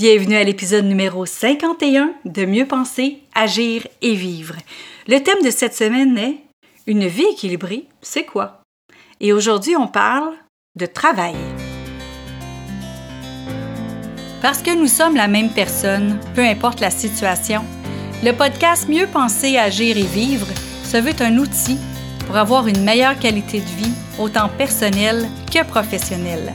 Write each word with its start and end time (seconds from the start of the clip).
Bienvenue 0.00 0.36
à 0.36 0.44
l'épisode 0.44 0.84
numéro 0.84 1.26
51 1.26 2.12
de 2.24 2.44
Mieux 2.44 2.66
penser, 2.66 3.18
agir 3.34 3.84
et 4.00 4.14
vivre. 4.14 4.54
Le 5.08 5.18
thème 5.18 5.42
de 5.44 5.50
cette 5.50 5.74
semaine 5.74 6.16
est 6.16 6.36
Une 6.86 7.08
vie 7.08 7.26
équilibrée, 7.32 7.84
c'est 8.00 8.22
quoi? 8.22 8.62
Et 9.18 9.32
aujourd'hui, 9.32 9.74
on 9.74 9.88
parle 9.88 10.34
de 10.76 10.86
travail. 10.86 11.34
Parce 14.40 14.62
que 14.62 14.72
nous 14.72 14.86
sommes 14.86 15.16
la 15.16 15.26
même 15.26 15.50
personne, 15.50 16.20
peu 16.36 16.42
importe 16.42 16.78
la 16.78 16.90
situation, 16.90 17.64
le 18.22 18.30
podcast 18.30 18.88
Mieux 18.88 19.08
penser, 19.08 19.56
agir 19.56 19.98
et 19.98 20.02
vivre 20.02 20.46
se 20.84 20.98
veut 20.98 21.20
un 21.20 21.38
outil 21.38 21.76
pour 22.24 22.36
avoir 22.36 22.68
une 22.68 22.84
meilleure 22.84 23.18
qualité 23.18 23.58
de 23.58 23.66
vie, 23.66 23.94
autant 24.20 24.48
personnelle 24.48 25.26
que 25.52 25.64
professionnelle. 25.64 26.54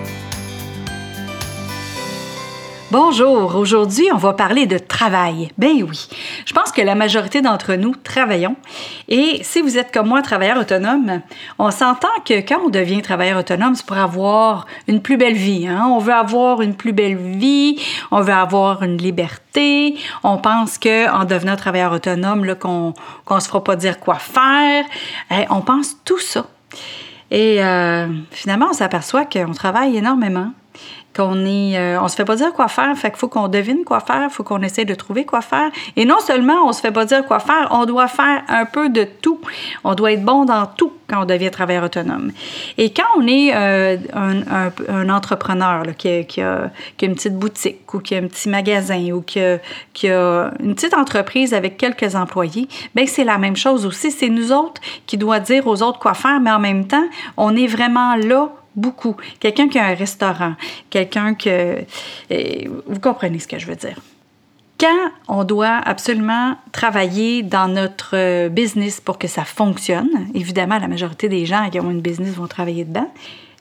Bonjour, 2.91 3.55
aujourd'hui 3.55 4.09
on 4.13 4.17
va 4.17 4.33
parler 4.33 4.65
de 4.65 4.77
travail. 4.77 5.49
Ben 5.57 5.81
oui, 5.81 6.09
je 6.45 6.51
pense 6.51 6.73
que 6.73 6.81
la 6.81 6.93
majorité 6.93 7.41
d'entre 7.41 7.75
nous 7.75 7.95
travaillons 7.95 8.57
et 9.07 9.39
si 9.43 9.61
vous 9.61 9.77
êtes 9.77 9.93
comme 9.93 10.09
moi 10.09 10.21
travailleur 10.21 10.57
autonome, 10.57 11.21
on 11.57 11.71
s'entend 11.71 12.09
que 12.25 12.41
quand 12.41 12.59
on 12.65 12.69
devient 12.69 13.01
travailleur 13.01 13.39
autonome, 13.39 13.75
c'est 13.75 13.85
pour 13.85 13.97
avoir 13.97 14.65
une 14.89 15.01
plus 15.01 15.15
belle 15.15 15.35
vie. 15.35 15.69
Hein? 15.69 15.85
On 15.87 15.99
veut 15.99 16.11
avoir 16.11 16.61
une 16.61 16.75
plus 16.75 16.91
belle 16.91 17.15
vie, 17.15 17.79
on 18.11 18.19
veut 18.19 18.33
avoir 18.33 18.83
une 18.83 18.97
liberté, 18.97 19.95
on 20.23 20.37
pense 20.37 20.77
qu'en 20.77 21.23
devenant 21.23 21.55
travailleur 21.55 21.93
autonome, 21.93 22.55
qu'on 22.55 22.93
ne 23.31 23.39
se 23.39 23.47
fera 23.47 23.63
pas 23.63 23.77
dire 23.77 24.01
quoi 24.01 24.15
faire, 24.15 24.83
eh, 25.31 25.45
on 25.49 25.61
pense 25.61 25.95
tout 26.03 26.19
ça. 26.19 26.45
Et 27.31 27.63
euh, 27.63 28.07
finalement, 28.31 28.67
on 28.71 28.73
s'aperçoit 28.73 29.23
qu'on 29.23 29.53
travaille 29.53 29.95
énormément 29.95 30.51
qu'on 31.15 31.45
est, 31.45 31.77
euh, 31.77 32.01
on 32.01 32.07
se 32.07 32.15
fait 32.15 32.25
pas 32.25 32.35
dire 32.35 32.53
quoi 32.53 32.67
faire, 32.67 32.95
fait 32.97 33.09
qu'il 33.09 33.19
faut 33.19 33.27
qu'on 33.27 33.47
devine 33.47 33.83
quoi 33.83 33.99
faire, 33.99 34.31
faut 34.31 34.43
qu'on 34.43 34.61
essaie 34.61 34.85
de 34.85 34.93
trouver 34.93 35.25
quoi 35.25 35.41
faire. 35.41 35.69
Et 35.95 36.05
non 36.05 36.19
seulement 36.19 36.67
on 36.67 36.71
se 36.71 36.79
fait 36.79 36.91
pas 36.91 37.05
dire 37.05 37.25
quoi 37.25 37.39
faire, 37.39 37.67
on 37.71 37.85
doit 37.85 38.07
faire 38.07 38.43
un 38.47 38.65
peu 38.65 38.89
de 38.89 39.03
tout. 39.21 39.39
On 39.83 39.93
doit 39.93 40.13
être 40.13 40.23
bon 40.23 40.45
dans 40.45 40.65
tout 40.65 40.93
quand 41.07 41.23
on 41.23 41.25
devient 41.25 41.51
travailleur 41.51 41.83
autonome. 41.83 42.31
Et 42.77 42.93
quand 42.93 43.07
on 43.17 43.27
est 43.27 43.53
euh, 43.53 43.97
un, 44.13 45.09
entrepreneur 45.09 45.83
qui, 45.97 46.07
a, 46.41 46.69
qui, 46.97 47.05
une 47.05 47.15
petite 47.15 47.37
boutique 47.37 47.93
ou 47.93 47.99
qui 47.99 48.15
a 48.15 48.19
un 48.19 48.27
petit 48.27 48.47
magasin 48.47 49.11
ou 49.11 49.21
qui 49.21 49.41
a, 49.41 49.57
qui 49.93 50.09
a 50.09 50.51
une 50.61 50.75
petite 50.75 50.93
entreprise 50.93 51.53
avec 51.53 51.77
quelques 51.77 52.15
employés, 52.15 52.69
ben 52.95 53.05
c'est 53.05 53.25
la 53.25 53.37
même 53.37 53.57
chose 53.57 53.85
aussi. 53.85 54.11
C'est 54.11 54.29
nous 54.29 54.53
autres 54.53 54.81
qui 55.05 55.17
doit 55.17 55.41
dire 55.41 55.67
aux 55.67 55.83
autres 55.83 55.99
quoi 55.99 56.13
faire, 56.13 56.39
mais 56.39 56.51
en 56.51 56.59
même 56.59 56.87
temps, 56.87 57.07
on 57.35 57.55
est 57.57 57.67
vraiment 57.67 58.15
là 58.15 58.49
beaucoup. 58.75 59.15
Quelqu'un 59.39 59.67
qui 59.67 59.79
a 59.79 59.85
un 59.85 59.95
restaurant, 59.95 60.55
quelqu'un 60.89 61.33
que... 61.33 61.83
Vous 62.29 62.99
comprenez 62.99 63.39
ce 63.39 63.47
que 63.47 63.59
je 63.59 63.67
veux 63.67 63.75
dire. 63.75 63.99
Quand 64.79 65.11
on 65.27 65.43
doit 65.43 65.77
absolument 65.77 66.55
travailler 66.71 67.43
dans 67.43 67.67
notre 67.67 68.47
business 68.47 68.99
pour 68.99 69.19
que 69.19 69.27
ça 69.27 69.45
fonctionne, 69.45 70.09
évidemment, 70.33 70.79
la 70.79 70.87
majorité 70.87 71.29
des 71.29 71.45
gens 71.45 71.69
qui 71.69 71.79
ont 71.79 71.91
une 71.91 72.01
business 72.01 72.33
vont 72.33 72.47
travailler 72.47 72.83
dedans, 72.83 73.11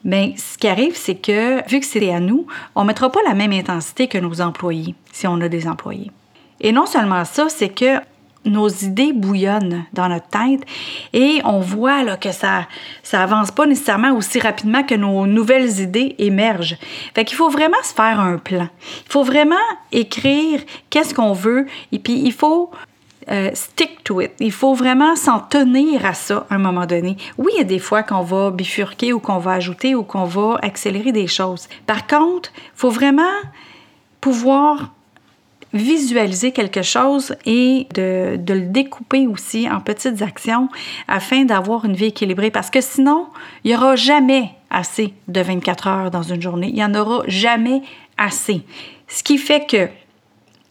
mais 0.03 0.35
ce 0.39 0.57
qui 0.57 0.67
arrive, 0.67 0.97
c'est 0.97 1.17
que 1.17 1.69
vu 1.69 1.81
que 1.81 1.85
c'est 1.85 2.11
à 2.11 2.21
nous, 2.21 2.47
on 2.75 2.83
ne 2.83 2.87
mettra 2.87 3.13
pas 3.13 3.21
la 3.27 3.35
même 3.35 3.53
intensité 3.53 4.09
que 4.09 4.17
nos 4.17 4.41
employés 4.41 4.95
si 5.13 5.27
on 5.27 5.39
a 5.43 5.49
des 5.51 5.69
employés. 5.69 6.11
Et 6.63 6.73
non 6.73 6.87
seulement 6.87 7.27
ça, 7.27 7.51
c'est 7.51 7.69
que 7.69 8.01
nos 8.45 8.69
idées 8.69 9.13
bouillonnent 9.13 9.85
dans 9.93 10.09
notre 10.09 10.29
tête 10.29 10.63
et 11.13 11.41
on 11.45 11.61
voit 11.61 12.03
là, 12.03 12.17
que 12.17 12.33
ça 12.33 12.67
ça 13.03 13.23
avance 13.23 13.51
pas 13.51 13.67
nécessairement 13.67 14.13
aussi 14.13 14.41
rapidement 14.41 14.83
que 14.83 14.95
nos 14.95 15.27
nouvelles 15.27 15.81
idées 15.81 16.15
émergent. 16.19 16.77
Fait 17.15 17.25
qu'il 17.25 17.37
faut 17.37 17.51
vraiment 17.51 17.83
se 17.83 17.93
faire 17.93 18.21
un 18.21 18.39
plan. 18.39 18.69
Il 19.07 19.13
faut 19.13 19.25
vraiment 19.25 19.57
écrire 19.93 20.61
qu'est-ce 20.89 21.15
qu'on 21.15 21.33
veut 21.33 21.67
et 21.93 21.99
puis 21.99 22.15
il 22.15 22.33
faut 22.33 22.71
euh, 23.31 23.51
stick 23.55 24.03
to 24.03 24.21
it. 24.23 24.33
Il 24.41 24.53
faut 24.53 24.75
vraiment 24.75 25.15
s'en 25.15 25.41
tenir 25.41 26.07
à 26.07 26.15
ça 26.15 26.47
à 26.49 26.55
un 26.55 26.59
moment 26.59 26.87
donné. 26.87 27.17
Oui, 27.37 27.53
il 27.55 27.59
y 27.59 27.61
a 27.61 27.65
des 27.65 27.79
fois 27.79 28.03
qu'on 28.03 28.23
va 28.23 28.51
bifurquer 28.51 29.13
ou 29.13 29.21
qu'on 29.21 29.39
va 29.39 29.53
ajouter 29.53 29.95
ou 29.95 30.03
qu'on 30.03 30.25
va 30.25 30.59
accélérer 30.63 31.13
des 31.13 31.27
choses. 31.27 31.69
Par 31.87 32.07
contre, 32.07 32.51
il 32.57 32.71
faut 32.75 32.91
vraiment 32.91 33.23
pouvoir 34.21 34.91
visualiser 35.73 36.53
quelque 36.53 36.83
chose 36.83 37.35
et 37.47 37.87
de, 37.95 38.39
le 38.49 38.67
découper 38.67 39.27
aussi 39.27 39.71
en 39.71 39.81
petites 39.81 40.23
actions 40.23 40.69
afin 41.09 41.45
d'avoir 41.45 41.85
une 41.85 41.95
vie 41.95 42.07
équilibrée. 42.07 42.51
Parce 42.51 42.71
que 42.71 42.81
sinon, 42.81 43.29
il 43.65 43.71
n'y 43.71 43.77
aura 43.77 43.97
jamais 43.97 44.51
assez 44.71 45.15
de 45.29 45.41
24 45.41 45.87
heures 45.89 46.11
dans 46.11 46.23
une 46.23 46.43
journée. 46.43 46.69
Il 46.69 46.75
n'y 46.75 46.85
en 46.85 46.95
aura 46.95 47.23
jamais 47.27 47.83
assez. 48.17 48.63
Ce 49.09 49.23
qui 49.23 49.39
fait 49.39 49.67
que 49.67 49.89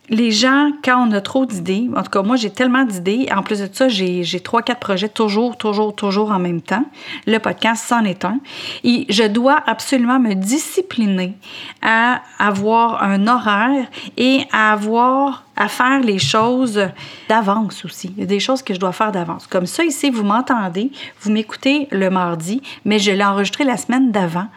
les 0.09 0.31
gens, 0.31 0.71
quand 0.83 1.07
on 1.07 1.11
a 1.11 1.21
trop 1.21 1.45
d'idées, 1.45 1.89
en 1.95 2.03
tout 2.03 2.09
cas, 2.09 2.23
moi, 2.23 2.35
j'ai 2.35 2.49
tellement 2.49 2.83
d'idées. 2.83 3.27
En 3.35 3.43
plus 3.43 3.59
de 3.59 3.69
ça, 3.71 3.87
j'ai 3.89 4.39
trois, 4.39 4.61
quatre 4.61 4.79
projets 4.79 5.09
toujours, 5.09 5.57
toujours, 5.57 5.95
toujours 5.95 6.31
en 6.31 6.39
même 6.39 6.61
temps. 6.61 6.85
Le 7.27 7.37
podcast, 7.37 7.85
c'en 7.87 8.03
est 8.03 8.25
un. 8.25 8.39
Et 8.83 9.05
je 9.09 9.23
dois 9.23 9.61
absolument 9.67 10.19
me 10.19 10.33
discipliner 10.33 11.35
à 11.81 12.21
avoir 12.39 13.03
un 13.03 13.27
horaire 13.27 13.87
et 14.17 14.41
à 14.51 14.73
avoir 14.73 15.45
à 15.55 15.67
faire 15.67 15.99
les 15.99 16.19
choses 16.19 16.81
d'avance 17.27 17.83
aussi. 17.83 18.13
Il 18.15 18.21
y 18.21 18.23
a 18.23 18.25
des 18.25 18.39
choses 18.39 18.63
que 18.63 18.73
je 18.73 18.79
dois 18.79 18.93
faire 18.93 19.11
d'avance. 19.11 19.45
Comme 19.45 19.65
ça, 19.65 19.83
ici, 19.83 20.09
vous 20.09 20.23
m'entendez, 20.23 20.89
vous 21.21 21.31
m'écoutez 21.31 21.89
le 21.91 22.09
mardi, 22.09 22.61
mais 22.85 22.97
je 22.97 23.11
l'ai 23.11 23.25
enregistré 23.25 23.65
la 23.65 23.75
semaine 23.75 24.11
d'avant 24.11 24.47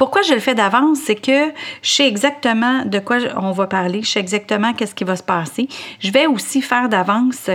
pourquoi 0.00 0.22
je 0.22 0.32
le 0.32 0.40
fais 0.40 0.54
d'avance? 0.54 1.00
C'est 1.04 1.14
que 1.14 1.52
je 1.82 1.90
sais 1.90 2.08
exactement 2.08 2.86
de 2.86 3.00
quoi 3.00 3.18
on 3.36 3.50
va 3.50 3.66
parler, 3.66 4.00
je 4.00 4.08
sais 4.08 4.18
exactement 4.18 4.72
qu'est-ce 4.72 4.94
qui 4.94 5.04
va 5.04 5.14
se 5.14 5.22
passer. 5.22 5.68
Je 5.98 6.10
vais 6.10 6.26
aussi 6.26 6.62
faire 6.62 6.88
d'avance 6.88 7.50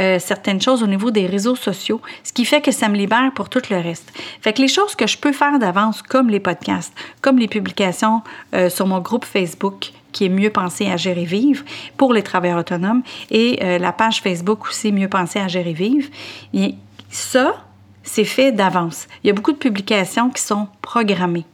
euh, 0.00 0.18
certaines 0.18 0.60
choses 0.60 0.82
au 0.82 0.88
niveau 0.88 1.12
des 1.12 1.28
réseaux 1.28 1.54
sociaux, 1.54 2.00
ce 2.24 2.32
qui 2.32 2.44
fait 2.46 2.60
que 2.60 2.72
ça 2.72 2.88
me 2.88 2.96
libère 2.96 3.30
pour 3.32 3.48
tout 3.48 3.62
le 3.70 3.76
reste. 3.76 4.12
Fait 4.40 4.52
que 4.52 4.60
les 4.60 4.66
choses 4.66 4.96
que 4.96 5.06
je 5.06 5.16
peux 5.16 5.30
faire 5.30 5.60
d'avance, 5.60 6.02
comme 6.02 6.30
les 6.30 6.40
podcasts, 6.40 6.92
comme 7.20 7.38
les 7.38 7.46
publications 7.46 8.22
euh, 8.56 8.68
sur 8.68 8.88
mon 8.88 8.98
groupe 8.98 9.24
Facebook, 9.24 9.92
qui 10.10 10.24
est 10.24 10.30
Mieux 10.30 10.50
penser 10.50 10.90
à 10.90 10.96
gérer 10.96 11.24
vivre 11.24 11.64
pour 11.96 12.12
les 12.12 12.24
travailleurs 12.24 12.58
autonomes 12.58 13.04
et 13.30 13.60
euh, 13.62 13.78
la 13.78 13.92
page 13.92 14.20
Facebook 14.20 14.66
aussi 14.68 14.90
Mieux 14.90 15.08
penser 15.08 15.38
à 15.38 15.46
gérer 15.46 15.74
vivre. 15.74 16.08
Et 16.54 16.74
ça, 17.08 17.54
c'est 18.02 18.24
fait 18.24 18.50
d'avance. 18.50 19.06
Il 19.22 19.28
y 19.28 19.30
a 19.30 19.32
beaucoup 19.32 19.52
de 19.52 19.58
publications 19.58 20.30
qui 20.30 20.42
sont 20.42 20.66
programmées. 20.82 21.46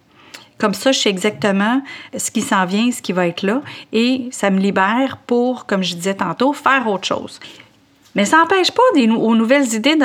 Comme 0.61 0.75
ça, 0.75 0.93
je 0.93 0.99
sais 0.99 1.09
exactement 1.09 1.83
ce 2.17 2.31
qui 2.31 2.43
s'en 2.43 2.67
vient, 2.67 2.93
ce 2.93 3.01
qui 3.01 3.13
va 3.13 3.27
être 3.27 3.43
là, 3.43 3.63
et 3.93 4.29
ça 4.31 4.51
me 4.51 4.61
libère 4.61 5.17
pour, 5.27 5.65
comme 5.67 5.83
je 5.83 5.95
disais 5.95 6.15
tantôt, 6.15 6.53
faire 6.53 6.87
autre 6.87 7.07
chose. 7.07 7.41
Mais 8.15 8.25
ça 8.25 8.39
n'empêche 8.39 8.73
pas 8.73 8.83
aux 8.95 9.37
nouvelles 9.37 9.73
idées 9.73 9.97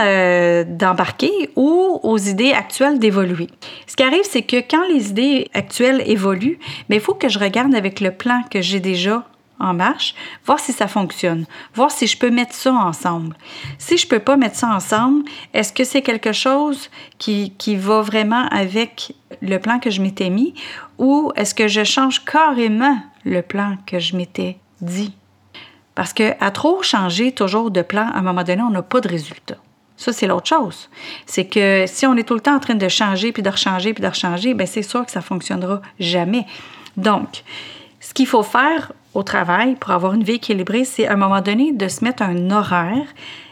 d'embarquer 0.65 1.49
ou 1.55 1.99
aux 2.03 2.17
idées 2.19 2.53
actuelles 2.53 2.99
d'évoluer. 2.99 3.49
Ce 3.87 3.95
qui 3.95 4.03
arrive, 4.03 4.23
c'est 4.23 4.43
que 4.43 4.57
quand 4.57 4.87
les 4.93 5.09
idées 5.09 5.49
actuelles 5.53 6.03
évoluent, 6.05 6.59
il 6.89 7.01
faut 7.01 7.15
que 7.15 7.29
je 7.29 7.39
regarde 7.39 7.73
avec 7.73 7.99
le 7.99 8.11
plan 8.11 8.43
que 8.49 8.61
j'ai 8.61 8.79
déjà 8.79 9.23
en 9.59 9.73
marche, 9.73 10.15
voir 10.45 10.59
si 10.59 10.73
ça 10.73 10.87
fonctionne, 10.87 11.45
voir 11.73 11.91
si 11.91 12.07
je 12.07 12.17
peux 12.17 12.29
mettre 12.29 12.53
ça 12.53 12.73
ensemble. 12.73 13.35
Si 13.77 13.97
je 13.97 14.07
peux 14.07 14.19
pas 14.19 14.37
mettre 14.37 14.55
ça 14.55 14.69
ensemble, 14.69 15.23
est-ce 15.53 15.71
que 15.71 15.83
c'est 15.83 16.01
quelque 16.01 16.33
chose 16.33 16.89
qui, 17.17 17.53
qui 17.57 17.75
va 17.75 18.01
vraiment 18.01 18.47
avec 18.49 19.13
le 19.41 19.57
plan 19.59 19.79
que 19.79 19.89
je 19.89 20.01
m'étais 20.01 20.29
mis 20.29 20.53
ou 20.97 21.31
est-ce 21.35 21.55
que 21.55 21.67
je 21.67 21.83
change 21.83 22.23
carrément 22.23 22.97
le 23.23 23.41
plan 23.41 23.77
que 23.85 23.99
je 23.99 24.15
m'étais 24.15 24.57
dit? 24.81 25.13
Parce 25.95 26.11
que 26.11 26.33
à 26.41 26.51
trop 26.51 26.83
changer 26.83 27.31
toujours 27.31 27.71
de 27.71 27.81
plan, 27.81 28.09
à 28.13 28.19
un 28.19 28.21
moment 28.21 28.43
donné, 28.43 28.61
on 28.61 28.69
n'a 28.69 28.81
pas 28.81 29.01
de 29.01 29.07
résultat. 29.07 29.55
Ça, 29.97 30.11
c'est 30.11 30.27
l'autre 30.27 30.47
chose. 30.47 30.89
C'est 31.25 31.45
que 31.45 31.85
si 31.87 32.05
on 32.05 32.17
est 32.17 32.27
tout 32.27 32.33
le 32.33 32.41
temps 32.41 32.55
en 32.55 32.59
train 32.59 32.75
de 32.75 32.87
changer, 32.89 33.31
puis 33.31 33.41
de 33.41 33.49
rechanger, 33.49 33.93
puis 33.93 34.03
de 34.03 34.07
rechanger, 34.09 34.53
bien, 34.53 34.65
c'est 34.65 34.81
sûr 34.81 35.05
que 35.05 35.11
ça 35.11 35.21
fonctionnera 35.21 35.81
jamais. 35.99 36.45
Donc, 36.97 37.43
ce 38.01 38.13
qu'il 38.13 38.27
faut 38.27 38.43
faire 38.43 38.91
au 39.15 39.23
travail 39.23 39.75
pour 39.75 39.91
avoir 39.91 40.13
une 40.13 40.23
vie 40.23 40.33
équilibrée, 40.33 40.83
c'est 40.83 41.07
à 41.07 41.13
un 41.13 41.15
moment 41.15 41.41
donné 41.41 41.71
de 41.71 41.87
se 41.87 42.03
mettre 42.03 42.21
un 42.21 42.51
horaire 42.51 43.07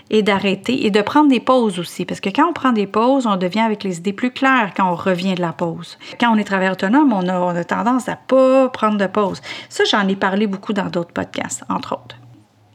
et 0.10 0.21
d'arrêter 0.21 0.86
et 0.86 0.92
de 0.92 1.01
prendre 1.01 1.30
des 1.30 1.39
pauses 1.39 1.80
aussi. 1.80 2.06
Parce 2.06 2.19
que 2.19 2.30
quand 2.30 2.48
on 2.50 2.54
prend 2.54 2.74
des 2.74 2.86
pauses, 2.86 3.25
on 3.25 3.38
devient 3.38 3.62
avec 3.62 3.83
les 3.83 3.98
idées 3.98 4.13
plus 4.13 4.31
claires 4.31 4.74
quand 4.75 4.92
on 4.92 4.95
revient 4.95 5.33
de 5.33 5.42
la 5.42 5.54
pause. 5.54 5.98
Quand 6.19 6.31
on 6.31 6.38
est 6.38 6.44
travailleur 6.44 6.74
autonome, 6.74 7.13
on 7.13 7.27
a, 7.27 7.63
tendance 7.63 8.10
à 8.10 8.18
pas 8.18 8.69
prendre 8.69 8.98
de 8.98 9.07
pause. 9.07 9.42
Ça, 9.69 9.86
j'en 9.86 10.07
ai 10.07 10.15
parlé 10.15 10.45
beaucoup 10.45 10.74
dans 10.74 10.89
d'autres 10.89 11.13
podcasts, 11.13 11.63
entre 11.69 11.94
autres. 11.94 12.18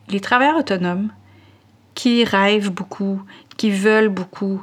Les 0.08 0.20
travailleurs 0.20 0.56
autonomes, 0.56 1.10
qui 1.94 2.24
rêvent 2.24 2.70
beaucoup, 2.70 3.20
qui 3.56 3.70
veulent 3.70 4.08
beaucoup, 4.08 4.62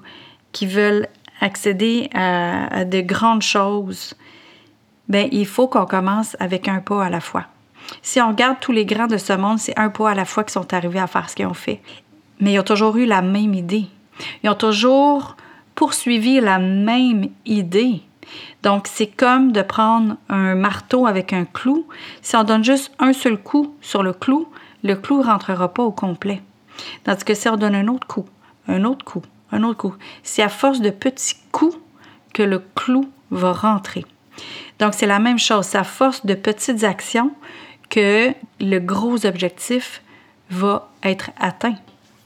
qui 0.51 0.65
veulent 0.65 1.07
accéder 1.41 2.09
à, 2.13 2.85
de 2.85 3.01
grandes 3.01 3.41
choses, 3.43 4.15
ben 5.09 5.27
il 5.31 5.45
faut 5.45 5.67
qu'on 5.67 5.85
commence 5.85 6.35
avec 6.39 6.67
un 6.67 6.79
pas 6.79 7.05
à 7.05 7.09
la 7.09 7.19
fois. 7.19 7.45
Si 8.01 8.21
on 8.21 8.29
regarde 8.29 8.57
tous 8.59 8.71
les 8.71 8.85
grands 8.85 9.07
de 9.07 9.17
ce 9.17 9.33
monde, 9.33 9.59
c'est 9.59 9.77
un 9.77 9.89
pas 9.89 10.11
à 10.11 10.15
la 10.15 10.25
fois 10.25 10.43
qui 10.43 10.53
sont 10.53 10.73
arrivés 10.73 10.99
à 10.99 11.07
faire 11.07 11.29
ce 11.29 11.35
qu'ils 11.35 11.45
ont 11.45 11.53
fait. 11.53 11.81
Mais 12.39 12.53
ils 12.53 12.59
ont 12.59 12.63
toujours 12.63 12.97
eu 12.97 13.05
la 13.05 13.21
même 13.21 13.53
idée. 13.53 13.85
Ils 14.43 14.49
ont 14.49 14.55
toujours 14.55 15.35
poursuivi 15.75 16.39
la 16.39 16.57
même 16.59 17.29
idée. 17.45 18.01
Donc, 18.63 18.87
c'est 18.87 19.07
comme 19.07 19.51
de 19.51 19.61
prendre 19.61 20.15
un 20.29 20.55
marteau 20.55 21.05
avec 21.05 21.33
un 21.33 21.45
clou. 21.45 21.85
Si 22.21 22.35
on 22.35 22.43
donne 22.43 22.63
juste 22.63 22.91
un 22.99 23.13
seul 23.13 23.37
coup 23.37 23.75
sur 23.81 24.01
le 24.01 24.13
clou, 24.13 24.47
le 24.83 24.95
clou 24.95 25.19
ne 25.19 25.25
rentrera 25.25 25.73
pas 25.73 25.83
au 25.83 25.91
complet. 25.91 26.41
Tandis 27.03 27.23
que 27.23 27.33
si 27.33 27.47
on 27.47 27.57
donne 27.57 27.75
un 27.75 27.87
autre 27.87 28.07
coup, 28.07 28.25
un 28.67 28.83
autre 28.83 29.05
coup, 29.05 29.21
un 29.51 29.63
autre 29.63 29.77
coup, 29.77 29.93
c'est 30.23 30.41
à 30.41 30.49
force 30.49 30.81
de 30.81 30.89
petits 30.89 31.35
coups 31.51 31.77
que 32.33 32.43
le 32.43 32.61
clou 32.73 33.09
va 33.31 33.53
rentrer. 33.53 34.05
Donc, 34.79 34.93
c'est 34.93 35.07
la 35.07 35.19
même 35.19 35.39
chose. 35.39 35.65
C'est 35.65 35.77
à 35.77 35.83
force 35.83 36.25
de 36.25 36.33
petites 36.33 36.83
actions 36.83 37.31
que 37.89 38.33
le 38.59 38.79
gros 38.79 39.25
objectif 39.25 40.01
va 40.49 40.89
être 41.03 41.31
atteint. 41.39 41.75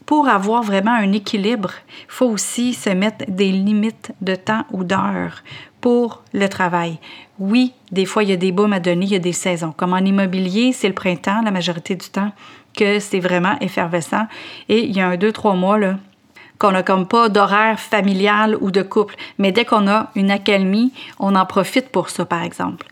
Pour 0.06 0.28
avoir 0.28 0.62
vraiment 0.62 0.92
un 0.92 1.12
équilibre, 1.12 1.70
il 1.88 2.04
faut 2.08 2.26
aussi 2.26 2.74
se 2.74 2.90
mettre 2.90 3.24
des 3.28 3.52
limites 3.52 4.12
de 4.20 4.34
temps 4.34 4.64
ou 4.72 4.82
d'heures 4.82 5.42
pour 5.80 6.22
le 6.32 6.48
travail. 6.48 6.98
Oui, 7.38 7.72
des 7.92 8.06
fois, 8.06 8.22
il 8.22 8.30
y 8.30 8.32
a 8.32 8.36
des 8.36 8.52
baumes 8.52 8.72
à 8.72 8.80
donner, 8.80 9.06
il 9.06 9.12
y 9.12 9.16
a 9.16 9.20
des 9.20 9.32
saisons. 9.32 9.72
Comme 9.76 9.92
en 9.92 9.98
immobilier, 9.98 10.72
c'est 10.72 10.88
le 10.88 10.94
printemps, 10.94 11.42
la 11.42 11.50
majorité 11.50 11.94
du 11.94 12.08
temps, 12.08 12.32
que 12.76 12.98
c'est 12.98 13.20
vraiment 13.20 13.58
effervescent. 13.60 14.26
Et 14.68 14.84
il 14.84 14.96
y 14.96 15.00
a 15.00 15.08
un, 15.08 15.16
deux, 15.16 15.32
trois 15.32 15.54
mois, 15.54 15.78
là, 15.78 15.96
qu'on 16.58 16.72
n'a 16.72 16.82
comme 16.82 17.06
pas 17.06 17.28
d'horaire 17.28 17.80
familial 17.80 18.56
ou 18.60 18.70
de 18.70 18.82
couple. 18.82 19.14
Mais 19.38 19.52
dès 19.52 19.64
qu'on 19.64 19.88
a 19.88 20.10
une 20.14 20.30
accalmie, 20.30 20.92
on 21.18 21.34
en 21.34 21.46
profite 21.46 21.88
pour 21.88 22.10
ça, 22.10 22.24
par 22.26 22.42
exemple. 22.42 22.86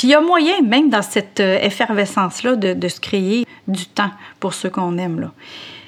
Puis 0.00 0.08
il 0.08 0.12
y 0.12 0.14
a 0.14 0.22
moyen, 0.22 0.62
même 0.62 0.88
dans 0.88 1.02
cette 1.02 1.40
euh, 1.40 1.58
effervescence-là, 1.60 2.56
de, 2.56 2.88
se 2.88 3.00
créer 3.00 3.46
du 3.68 3.84
temps 3.84 4.08
pour 4.38 4.54
ceux 4.54 4.70
qu'on 4.70 4.96
aime. 4.96 5.20
Là. 5.20 5.30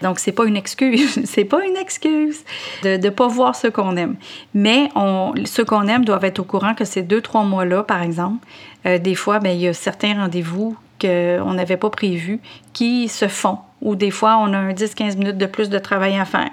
Donc, 0.03 0.19
c'est 0.19 0.33
pas 0.33 0.45
une 0.45 0.59
excuse. 0.59 1.19
c'est 1.25 1.47
pas 1.47 1.65
une 1.65 1.79
excuse 1.79 2.45
de 2.83 2.99
ne 2.99 3.09
pas 3.09 3.27
voir 3.27 3.57
ce 3.57 3.69
qu'on 3.69 3.97
aime. 3.97 4.17
Mais 4.53 4.91
on, 4.97 5.33
ceux 5.47 5.65
qu'on 5.65 5.89
aime 5.89 6.05
doivent 6.05 6.27
être 6.27 6.41
au 6.41 6.45
courant 6.45 6.75
que 6.75 6.85
ces 6.85 7.01
deux, 7.01 7.23
trois 7.23 7.45
mois-là, 7.45 7.85
par 7.85 8.03
exemple, 8.03 8.47
euh, 8.85 8.99
des 8.99 9.15
fois, 9.15 9.39
bien, 9.39 9.53
il 9.53 9.63
y 9.63 9.69
a 9.69 9.73
certains 9.73 10.13
rendez-vous 10.13 10.77
qu'on 11.01 11.55
n'avait 11.55 11.79
pas 11.79 11.89
prévus 11.89 12.39
qui 12.75 13.09
se 13.09 13.29
font 13.29 13.61
ou 13.81 13.97
des 13.97 14.11
fois, 14.11 14.37
on 14.37 14.53
a 14.53 14.59
un 14.59 14.75
10-15 14.75 15.17
minutes 15.17 15.39
de 15.39 15.47
plus 15.47 15.71
de 15.71 15.79
travail 15.79 16.19
à 16.19 16.27
faire. 16.27 16.51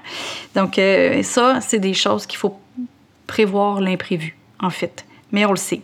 Donc, 0.55 0.79
euh, 0.79 1.23
ça, 1.23 1.59
c'est 1.59 1.79
des 1.79 1.93
choses 1.93 2.25
qu'il 2.25 2.39
faut 2.39 2.57
prévoir 3.27 3.81
l'imprévu, 3.81 4.37
en 4.61 4.69
fait. 4.69 5.03
Mais 5.31 5.45
on 5.45 5.51
le 5.51 5.57
sait. 5.57 5.81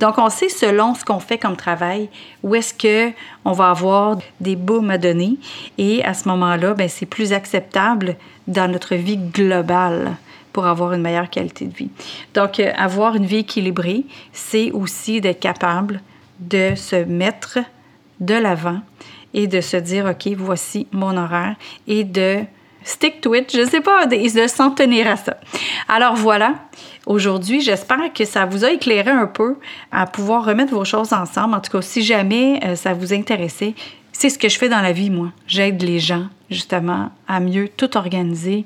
Donc, 0.00 0.18
on 0.18 0.28
sait 0.28 0.48
selon 0.48 0.94
ce 0.94 1.04
qu'on 1.04 1.18
fait 1.18 1.38
comme 1.38 1.56
travail, 1.56 2.08
où 2.42 2.54
est-ce 2.54 2.74
qu'on 2.74 3.52
va 3.52 3.70
avoir 3.70 4.18
des 4.40 4.56
booms 4.56 4.90
à 4.90 4.98
donner. 4.98 5.36
Et 5.78 6.04
à 6.04 6.12
ce 6.14 6.28
moment-là, 6.28 6.74
ben, 6.74 6.88
c'est 6.88 7.06
plus 7.06 7.32
acceptable 7.32 8.16
dans 8.46 8.70
notre 8.70 8.94
vie 8.94 9.16
globale 9.16 10.16
pour 10.52 10.66
avoir 10.66 10.92
une 10.92 11.02
meilleure 11.02 11.30
qualité 11.30 11.66
de 11.66 11.74
vie. 11.74 11.90
Donc, 12.34 12.60
euh, 12.60 12.72
avoir 12.76 13.16
une 13.16 13.24
vie 13.24 13.38
équilibrée, 13.38 14.04
c'est 14.32 14.70
aussi 14.72 15.20
d'être 15.20 15.40
capable 15.40 16.00
de 16.40 16.74
se 16.74 16.96
mettre 16.96 17.58
de 18.20 18.34
l'avant 18.34 18.80
et 19.34 19.46
de 19.46 19.60
se 19.60 19.76
dire, 19.76 20.06
OK, 20.06 20.32
voici 20.36 20.86
mon 20.92 21.16
horaire 21.16 21.56
et 21.86 22.04
de 22.04 22.40
stick 22.84 23.20
to 23.20 23.34
it, 23.34 23.54
je 23.54 23.64
sais 23.64 23.80
pas, 23.80 24.06
de, 24.06 24.46
s'en 24.48 24.70
tenir 24.70 25.08
à 25.08 25.16
ça. 25.16 25.36
Alors 25.88 26.14
voilà, 26.14 26.54
aujourd'hui, 27.06 27.60
j'espère 27.60 28.12
que 28.12 28.24
ça 28.24 28.44
vous 28.44 28.64
a 28.64 28.70
éclairé 28.70 29.10
un 29.10 29.26
peu 29.26 29.56
à 29.90 30.06
pouvoir 30.06 30.44
remettre 30.44 30.72
vos 30.72 30.84
choses 30.84 31.12
ensemble. 31.12 31.54
En 31.54 31.60
tout 31.60 31.70
cas, 31.70 31.82
si 31.82 32.02
jamais 32.02 32.60
euh, 32.64 32.76
ça 32.76 32.92
vous 32.94 33.12
intéressait, 33.12 33.74
c'est 34.12 34.30
ce 34.30 34.38
que 34.38 34.48
je 34.48 34.58
fais 34.58 34.68
dans 34.68 34.80
la 34.80 34.92
vie, 34.92 35.10
moi. 35.10 35.32
J'aide 35.46 35.82
les 35.82 35.98
gens, 35.98 36.26
justement, 36.50 37.10
à 37.26 37.40
mieux 37.40 37.68
tout 37.68 37.96
organiser 37.96 38.64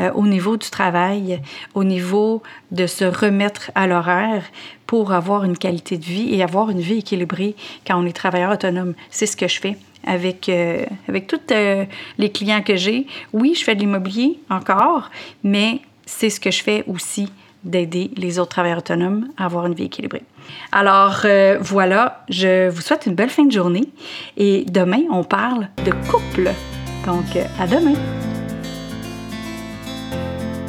euh, 0.00 0.10
au 0.12 0.26
niveau 0.26 0.56
du 0.56 0.68
travail, 0.68 1.40
au 1.74 1.84
niveau 1.84 2.42
de 2.70 2.86
se 2.86 3.04
remettre 3.04 3.70
à 3.74 3.86
l'horaire 3.86 4.42
pour 4.86 5.12
avoir 5.12 5.44
une 5.44 5.56
qualité 5.56 5.98
de 5.98 6.04
vie 6.04 6.34
et 6.34 6.42
avoir 6.42 6.70
une 6.70 6.80
vie 6.80 6.98
équilibrée 6.98 7.54
quand 7.86 8.02
on 8.02 8.06
est 8.06 8.12
travailleur 8.12 8.52
autonome. 8.52 8.94
C'est 9.10 9.26
ce 9.26 9.36
que 9.36 9.48
je 9.48 9.60
fais 9.60 9.76
avec, 10.06 10.48
euh, 10.48 10.84
avec 11.08 11.26
tous 11.26 11.40
euh, 11.50 11.84
les 12.18 12.30
clients 12.30 12.62
que 12.62 12.76
j'ai. 12.76 13.06
Oui, 13.32 13.54
je 13.56 13.64
fais 13.64 13.74
de 13.74 13.80
l'immobilier 13.80 14.38
encore, 14.50 15.10
mais 15.44 15.80
c'est 16.06 16.30
ce 16.30 16.40
que 16.40 16.50
je 16.50 16.62
fais 16.62 16.84
aussi 16.86 17.30
d'aider 17.66 18.10
les 18.16 18.38
autres 18.38 18.50
travailleurs 18.50 18.78
autonomes 18.78 19.28
à 19.36 19.44
avoir 19.44 19.66
une 19.66 19.74
vie 19.74 19.84
équilibrée. 19.84 20.22
Alors 20.72 21.22
euh, 21.24 21.58
voilà, 21.60 22.24
je 22.28 22.68
vous 22.68 22.80
souhaite 22.80 23.06
une 23.06 23.14
belle 23.14 23.30
fin 23.30 23.44
de 23.44 23.52
journée 23.52 23.88
et 24.36 24.64
demain, 24.68 25.02
on 25.10 25.24
parle 25.24 25.68
de 25.84 25.92
couple. 26.10 26.50
Donc, 27.06 27.38
à 27.60 27.66
demain. 27.66 27.94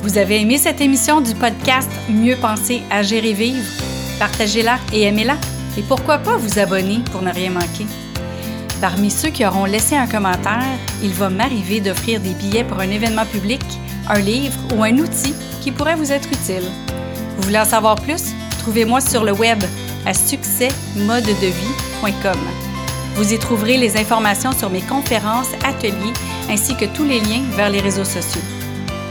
Vous 0.03 0.17
avez 0.17 0.39
aimé 0.39 0.57
cette 0.57 0.79
émission 0.79 1.19
du 1.19 1.33
podcast 1.33 1.91
Mieux 2.09 2.35
penser, 2.35 2.81
agir 2.91 3.25
et 3.25 3.33
vivre? 3.33 3.65
Partagez-la 4.19 4.77
et 4.93 5.03
aimez-la. 5.03 5.35
Et 5.77 5.81
pourquoi 5.81 6.19
pas 6.19 6.37
vous 6.37 6.59
abonner 6.59 6.99
pour 7.11 7.21
ne 7.21 7.31
rien 7.31 7.49
manquer? 7.49 7.85
Parmi 8.79 9.09
ceux 9.09 9.29
qui 9.29 9.45
auront 9.45 9.65
laissé 9.65 9.95
un 9.95 10.07
commentaire, 10.07 10.63
il 11.03 11.11
va 11.11 11.29
m'arriver 11.29 11.81
d'offrir 11.81 12.19
des 12.19 12.33
billets 12.33 12.63
pour 12.63 12.79
un 12.79 12.89
événement 12.89 13.25
public, 13.25 13.61
un 14.07 14.19
livre 14.19 14.57
ou 14.75 14.83
un 14.83 14.97
outil 14.97 15.33
qui 15.61 15.71
pourrait 15.71 15.95
vous 15.95 16.11
être 16.11 16.29
utile. 16.29 16.63
Vous 17.37 17.43
voulez 17.43 17.59
en 17.59 17.65
savoir 17.65 17.95
plus? 17.95 18.33
Trouvez-moi 18.59 18.99
sur 18.99 19.23
le 19.23 19.31
web 19.31 19.63
à 20.05 20.13
succèsmodedevie.com. 20.13 22.39
Vous 23.15 23.33
y 23.33 23.39
trouverez 23.39 23.77
les 23.77 23.97
informations 23.97 24.51
sur 24.51 24.69
mes 24.69 24.81
conférences, 24.81 25.47
ateliers 25.65 26.13
ainsi 26.49 26.75
que 26.75 26.85
tous 26.85 27.03
les 27.03 27.19
liens 27.19 27.43
vers 27.55 27.69
les 27.69 27.79
réseaux 27.79 28.05
sociaux. 28.05 28.41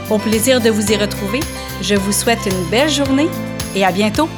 Au 0.09 0.17
plaisir 0.17 0.61
de 0.61 0.69
vous 0.69 0.91
y 0.91 0.95
retrouver, 0.95 1.39
je 1.81 1.95
vous 1.95 2.11
souhaite 2.11 2.45
une 2.45 2.69
belle 2.69 2.89
journée 2.89 3.29
et 3.75 3.83
à 3.83 3.91
bientôt! 3.91 4.29